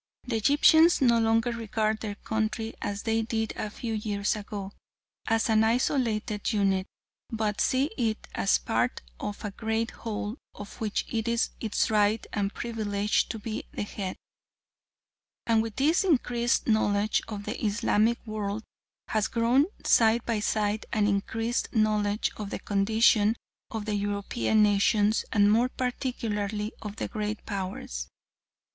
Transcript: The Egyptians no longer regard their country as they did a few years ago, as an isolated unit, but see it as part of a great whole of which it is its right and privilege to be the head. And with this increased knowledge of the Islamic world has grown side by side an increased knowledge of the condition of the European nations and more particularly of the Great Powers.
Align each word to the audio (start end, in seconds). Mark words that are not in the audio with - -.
The 0.23 0.37
Egyptians 0.37 0.99
no 0.99 1.19
longer 1.19 1.51
regard 1.51 1.99
their 1.99 2.15
country 2.15 2.73
as 2.81 3.03
they 3.03 3.21
did 3.21 3.53
a 3.55 3.69
few 3.69 3.93
years 3.93 4.35
ago, 4.35 4.71
as 5.27 5.47
an 5.47 5.63
isolated 5.63 6.51
unit, 6.51 6.87
but 7.29 7.61
see 7.61 7.91
it 7.99 8.27
as 8.33 8.57
part 8.57 9.03
of 9.19 9.45
a 9.45 9.51
great 9.51 9.91
whole 9.91 10.37
of 10.55 10.81
which 10.81 11.05
it 11.07 11.27
is 11.27 11.51
its 11.59 11.91
right 11.91 12.25
and 12.33 12.51
privilege 12.51 13.29
to 13.29 13.37
be 13.37 13.65
the 13.73 13.83
head. 13.83 14.15
And 15.45 15.61
with 15.61 15.75
this 15.75 16.03
increased 16.03 16.67
knowledge 16.67 17.21
of 17.27 17.43
the 17.45 17.63
Islamic 17.63 18.17
world 18.25 18.63
has 19.09 19.27
grown 19.27 19.67
side 19.85 20.25
by 20.25 20.39
side 20.39 20.87
an 20.91 21.05
increased 21.05 21.75
knowledge 21.75 22.31
of 22.37 22.49
the 22.49 22.57
condition 22.57 23.35
of 23.69 23.85
the 23.85 23.93
European 23.93 24.63
nations 24.63 25.25
and 25.31 25.51
more 25.51 25.69
particularly 25.69 26.73
of 26.81 26.95
the 26.95 27.07
Great 27.07 27.45
Powers. 27.45 28.07